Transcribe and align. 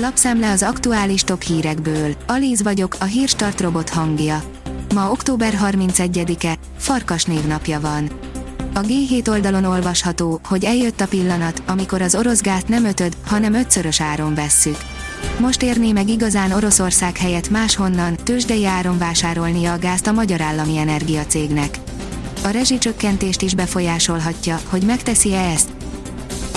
Lapszemle 0.00 0.50
az 0.50 0.62
aktuális 0.62 1.22
top 1.22 1.42
hírekből. 1.42 2.14
Alíz 2.26 2.62
vagyok, 2.62 2.96
a 3.00 3.04
hírstart 3.04 3.60
robot 3.60 3.88
hangja. 3.88 4.42
Ma 4.94 5.10
október 5.10 5.58
31-e, 5.62 6.56
Farkas 6.76 7.24
névnapja 7.24 7.80
van. 7.80 8.10
A 8.74 8.80
G7 8.80 9.28
oldalon 9.28 9.64
olvasható, 9.64 10.40
hogy 10.44 10.64
eljött 10.64 11.00
a 11.00 11.06
pillanat, 11.06 11.62
amikor 11.66 12.02
az 12.02 12.14
orosz 12.14 12.40
gázt 12.40 12.68
nem 12.68 12.84
ötöd, 12.84 13.16
hanem 13.26 13.54
ötszörös 13.54 14.00
áron 14.00 14.34
vesszük. 14.34 14.76
Most 15.38 15.62
érné 15.62 15.92
meg 15.92 16.08
igazán 16.08 16.52
Oroszország 16.52 17.16
helyett 17.16 17.50
máshonnan, 17.50 18.16
tőzsdei 18.16 18.66
áron 18.66 18.98
vásárolnia 18.98 19.72
a 19.72 19.78
gázt 19.78 20.06
a 20.06 20.12
Magyar 20.12 20.40
Állami 20.40 20.76
Energiacégnek. 20.76 21.78
A 22.44 22.48
rezsicsökkentést 22.48 23.42
is 23.42 23.54
befolyásolhatja, 23.54 24.58
hogy 24.68 24.82
megteszi-e 24.82 25.50
ezt. 25.50 25.68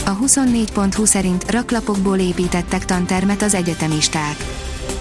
A 0.06 0.18
24.20 0.18 1.06
szerint 1.06 1.52
raklapokból 1.52 2.18
építettek 2.18 2.86
tantermet 2.86 3.42
az 3.42 3.54
egyetemisták. 3.54 4.36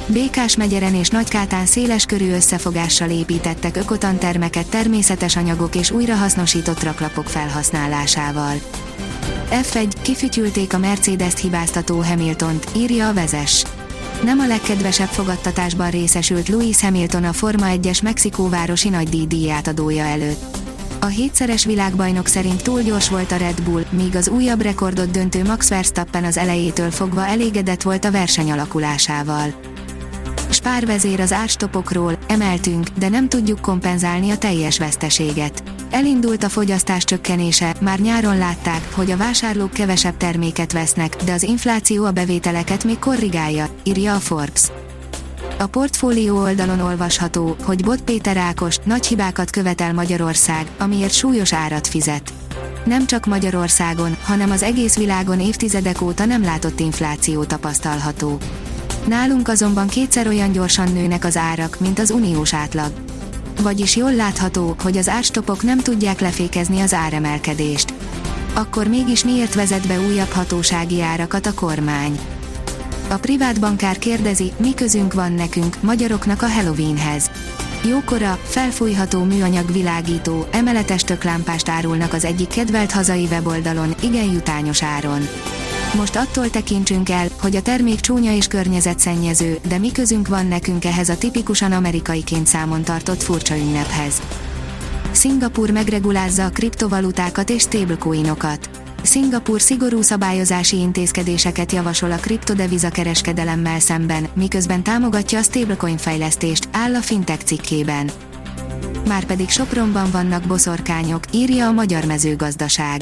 Békás 0.06 0.56
megyeren 0.56 0.94
és 0.94 1.08
Nagykátán 1.08 1.66
széles 1.66 2.04
körű 2.04 2.30
összefogással 2.32 3.10
építettek 3.10 3.76
ökotantermeket 3.76 4.68
természetes 4.68 5.36
anyagok 5.36 5.74
és 5.74 5.90
újrahasznosított 5.90 6.82
raklapok 6.82 7.26
felhasználásával. 7.26 8.54
F1, 9.50 9.92
kifütyülték 10.02 10.74
a 10.74 10.78
Mercedes-t 10.78 11.38
hibáztató 11.38 12.02
Hamiltont, 12.02 12.66
írja 12.76 13.08
a 13.08 13.14
vezes. 13.14 13.64
Nem 14.24 14.38
a 14.38 14.46
legkedvesebb 14.46 15.08
fogadtatásban 15.08 15.90
részesült 15.90 16.48
Louis 16.48 16.80
Hamilton 16.80 17.24
a 17.24 17.32
Forma 17.32 17.66
1-es 17.68 18.02
Mexikóvárosi 18.02 18.88
nagydíj 18.88 19.52
adója 19.66 20.04
előtt. 20.04 20.59
A 21.02 21.06
hétszeres 21.06 21.64
világbajnok 21.64 22.26
szerint 22.26 22.62
túl 22.62 22.80
gyors 22.82 23.08
volt 23.08 23.32
a 23.32 23.36
Red 23.36 23.62
Bull, 23.62 23.84
míg 23.90 24.16
az 24.16 24.28
újabb 24.28 24.62
rekordot 24.62 25.10
döntő 25.10 25.44
Max 25.44 25.68
Verstappen 25.68 26.24
az 26.24 26.36
elejétől 26.36 26.90
fogva 26.90 27.26
elégedett 27.26 27.82
volt 27.82 28.04
a 28.04 28.10
verseny 28.10 28.50
alakulásával. 28.52 29.54
Spár 30.50 30.86
vezér 30.86 31.20
az 31.20 31.32
árstopokról, 31.32 32.18
emeltünk, 32.28 32.88
de 32.98 33.08
nem 33.08 33.28
tudjuk 33.28 33.60
kompenzálni 33.60 34.30
a 34.30 34.38
teljes 34.38 34.78
veszteséget. 34.78 35.62
Elindult 35.90 36.42
a 36.42 36.48
fogyasztás 36.48 37.04
csökkenése, 37.04 37.74
már 37.80 37.98
nyáron 37.98 38.38
látták, 38.38 38.88
hogy 38.94 39.10
a 39.10 39.16
vásárlók 39.16 39.72
kevesebb 39.72 40.16
terméket 40.16 40.72
vesznek, 40.72 41.16
de 41.24 41.32
az 41.32 41.42
infláció 41.42 42.04
a 42.04 42.10
bevételeket 42.10 42.84
még 42.84 42.98
korrigálja, 42.98 43.68
írja 43.84 44.14
a 44.14 44.18
Forbes. 44.18 44.62
A 45.60 45.66
portfólió 45.66 46.36
oldalon 46.36 46.80
olvasható, 46.80 47.56
hogy 47.62 47.84
Bot 47.84 48.00
Péter 48.00 48.36
Ákos 48.36 48.76
nagy 48.84 49.06
hibákat 49.06 49.50
követel 49.50 49.92
Magyarország, 49.92 50.66
amiért 50.78 51.12
súlyos 51.12 51.52
árat 51.52 51.86
fizet. 51.86 52.32
Nem 52.84 53.06
csak 53.06 53.26
Magyarországon, 53.26 54.16
hanem 54.22 54.50
az 54.50 54.62
egész 54.62 54.96
világon 54.96 55.40
évtizedek 55.40 56.00
óta 56.00 56.24
nem 56.24 56.42
látott 56.42 56.80
infláció 56.80 57.44
tapasztalható. 57.44 58.38
Nálunk 59.06 59.48
azonban 59.48 59.86
kétszer 59.86 60.26
olyan 60.26 60.52
gyorsan 60.52 60.92
nőnek 60.92 61.24
az 61.24 61.36
árak, 61.36 61.80
mint 61.80 61.98
az 61.98 62.10
uniós 62.10 62.54
átlag. 62.54 62.92
Vagyis 63.62 63.96
jól 63.96 64.14
látható, 64.14 64.76
hogy 64.82 64.96
az 64.96 65.08
árstopok 65.08 65.62
nem 65.62 65.78
tudják 65.78 66.20
lefékezni 66.20 66.80
az 66.80 66.94
áremelkedést. 66.94 67.94
Akkor 68.54 68.86
mégis 68.86 69.24
miért 69.24 69.54
vezet 69.54 69.86
be 69.86 70.00
újabb 70.00 70.30
hatósági 70.30 71.02
árakat 71.02 71.46
a 71.46 71.54
kormány? 71.54 72.18
A 73.10 73.18
privát 73.18 73.60
bankár 73.60 73.98
kérdezi, 73.98 74.52
mi 74.56 74.74
közünk 74.74 75.14
van 75.14 75.32
nekünk, 75.32 75.82
magyaroknak 75.82 76.42
a 76.42 76.48
Halloweenhez. 76.48 77.30
Jókora, 77.88 78.38
felfújható 78.42 79.22
műanyag 79.24 79.72
világító, 79.72 80.46
emeletes 80.50 81.02
töklámpást 81.02 81.68
árulnak 81.68 82.12
az 82.12 82.24
egyik 82.24 82.48
kedvelt 82.48 82.92
hazai 82.92 83.24
weboldalon, 83.24 83.94
igen 84.02 84.32
jutányos 84.32 84.82
áron. 84.82 85.20
Most 85.96 86.16
attól 86.16 86.50
tekintsünk 86.50 87.08
el, 87.08 87.28
hogy 87.40 87.56
a 87.56 87.62
termék 87.62 88.00
csúnya 88.00 88.32
és 88.32 88.46
környezetszennyező, 88.46 89.58
de 89.68 89.78
mi 89.78 89.92
közünk 89.92 90.28
van 90.28 90.46
nekünk 90.46 90.84
ehhez 90.84 91.08
a 91.08 91.18
tipikusan 91.18 91.72
amerikaiként 91.72 92.46
számon 92.46 92.82
tartott 92.82 93.22
furcsa 93.22 93.56
ünnephez. 93.56 94.22
Szingapur 95.10 95.70
megregulázza 95.70 96.44
a 96.44 96.50
kriptovalutákat 96.50 97.50
és 97.50 97.62
stablecoinokat. 97.62 98.89
Szingapur 99.02 99.60
szigorú 99.60 100.02
szabályozási 100.02 100.76
intézkedéseket 100.76 101.72
javasol 101.72 102.12
a 102.12 102.16
kriptodeviza 102.16 102.88
kereskedelemmel 102.88 103.80
szemben, 103.80 104.28
miközben 104.34 104.82
támogatja 104.82 105.38
a 105.38 105.42
stablecoin 105.42 105.96
fejlesztést, 105.96 106.68
áll 106.72 106.94
a 106.94 107.00
fintech 107.00 107.44
cikkében. 107.44 108.10
Márpedig 109.08 109.48
Sopronban 109.48 110.10
vannak 110.10 110.42
boszorkányok, 110.42 111.24
írja 111.32 111.66
a 111.66 111.72
Magyar 111.72 112.04
Mezőgazdaság. 112.04 113.00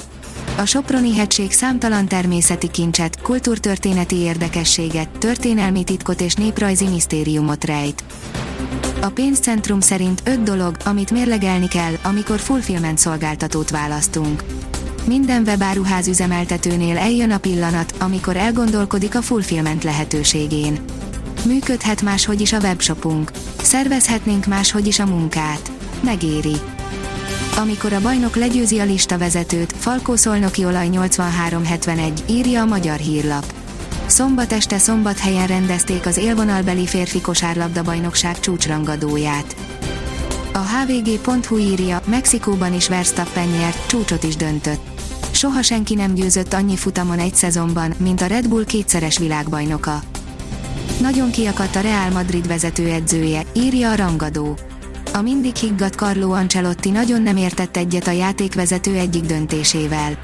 A 0.57 0.65
Soproni 0.65 1.17
hegység 1.17 1.53
számtalan 1.53 2.09
természeti 2.09 2.71
kincset, 2.71 3.21
kultúrtörténeti 3.23 4.17
érdekességet, 4.17 5.09
történelmi 5.09 5.85
titkot 5.85 6.21
és 6.21 6.35
néprajzi 6.35 6.89
misztériumot 6.89 7.65
rejt. 7.65 8.05
A 9.01 9.09
pénzcentrum 9.09 9.81
szerint 9.81 10.23
öt 10.25 10.43
dolog, 10.43 10.77
amit 10.85 11.11
mérlegelni 11.11 11.69
kell, 11.69 11.93
amikor 12.03 12.39
fulfillment 12.39 12.99
szolgáltatót 12.99 13.71
választunk. 13.71 14.43
Minden 15.09 15.43
webáruház 15.47 16.09
üzemeltetőnél 16.09 16.97
eljön 16.97 17.31
a 17.31 17.39
pillanat, 17.39 17.95
amikor 17.99 18.37
elgondolkodik 18.37 19.15
a 19.15 19.23
fulfillment 19.23 19.85
lehetőségén. 19.85 20.79
Működhet 21.45 22.03
máshogy 22.03 22.41
is 22.41 22.53
a 22.53 22.59
webshopunk. 22.59 23.31
Szervezhetnénk 23.63 24.47
máshogy 24.47 24.87
is 24.87 24.99
a 24.99 25.07
munkát. 25.07 25.71
Megéri. 26.01 26.57
Amikor 27.57 27.93
a 27.93 28.01
bajnok 28.01 28.37
legyőzi 28.37 28.79
a 28.79 28.85
lista 28.85 29.19
vezetőt, 29.19 29.73
Falkó 29.73 30.17
Szolnoki 30.17 30.65
olaj 30.65 30.87
8371, 30.87 32.25
írja 32.31 32.63
a 32.63 32.67
magyar 32.67 32.99
hírlap. 32.99 33.53
Szombat 34.07 34.53
este 34.53 34.79
szombathelyen 34.79 35.47
rendezték 35.47 36.07
az 36.07 36.17
élvonalbeli 36.17 36.87
férfi 36.87 37.21
kosárlabda 37.21 37.83
bajnokság 37.83 38.41
csúcsrangadóját. 38.41 39.57
A 40.53 40.59
hvg.hu 40.59 41.59
írja, 41.59 42.01
Mexikóban 42.07 42.75
is 42.75 42.89
Verstappen 42.89 43.49
nyert, 43.49 43.87
csúcsot 43.87 44.23
is 44.23 44.37
döntött. 44.37 44.98
Soha 45.39 45.63
senki 45.63 45.95
nem 45.95 46.15
győzött 46.15 46.53
annyi 46.53 46.77
futamon 46.77 47.19
egy 47.19 47.35
szezonban, 47.35 47.95
mint 47.99 48.21
a 48.21 48.27
Red 48.27 48.49
Bull 48.49 48.65
kétszeres 48.65 49.19
világbajnoka. 49.19 50.01
Nagyon 51.01 51.31
kiakadt 51.31 51.77
a 51.77 51.81
Real 51.81 52.11
Madrid 52.11 52.47
vezetőedzője, 52.47 53.43
írja 53.53 53.91
a 53.91 53.97
rangadó. 53.97 54.59
A 55.13 55.21
mindig 55.21 55.55
higgadt 55.55 55.95
Carlo 55.95 56.31
Ancelotti 56.31 56.91
nagyon 56.91 57.23
nem 57.23 57.37
értett 57.37 57.77
egyet 57.77 58.07
a 58.07 58.11
játékvezető 58.11 58.95
egyik 58.95 59.25
döntésével. 59.25 60.19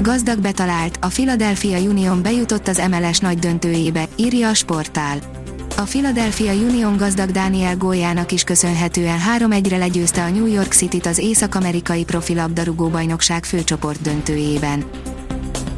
Gazdag 0.00 0.38
betalált, 0.38 0.98
a 1.00 1.06
Philadelphia 1.06 1.78
Union 1.78 2.22
bejutott 2.22 2.68
az 2.68 2.82
MLS 2.90 3.18
nagy 3.18 3.38
döntőjébe, 3.38 4.08
írja 4.16 4.48
a 4.48 4.54
sportál. 4.54 5.31
A 5.76 5.82
Philadelphia 5.82 6.52
Union 6.52 6.96
gazdag 6.96 7.30
Daniel 7.30 7.76
góljának 7.76 8.32
is 8.32 8.44
köszönhetően 8.44 9.18
3-1-re 9.38 9.76
legyőzte 9.76 10.22
a 10.22 10.28
New 10.28 10.46
York 10.46 10.72
City-t 10.72 11.06
az 11.06 11.18
észak-amerikai 11.18 12.04
profilabdarúgó 12.04 12.88
bajnokság 12.88 13.44
főcsoport 13.44 14.02
döntőjében. 14.02 14.84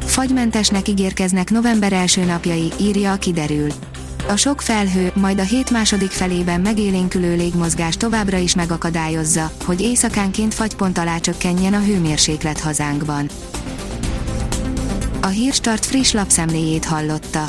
Fagymentesnek 0.04 0.88
ígérkeznek 0.88 1.50
november 1.50 1.92
első 1.92 2.24
napjai, 2.24 2.72
írja 2.80 3.12
a 3.12 3.16
kiderül. 3.16 3.68
A 4.28 4.36
sok 4.36 4.60
felhő, 4.60 5.12
majd 5.14 5.38
a 5.38 5.42
hét 5.42 5.70
második 5.70 6.10
felében 6.10 6.60
megélénkülő 6.60 7.36
légmozgás 7.36 7.96
továbbra 7.96 8.36
is 8.36 8.54
megakadályozza, 8.54 9.50
hogy 9.64 9.80
éjszakánként 9.80 10.54
fagypont 10.54 10.98
alá 10.98 11.18
csökkenjen 11.18 11.74
a 11.74 11.80
hőmérséklet 11.80 12.60
hazánkban. 12.60 13.28
A 15.22 15.26
Hírstart 15.26 15.84
friss 15.84 16.12
lapszemléjét 16.12 16.84
hallotta. 16.84 17.48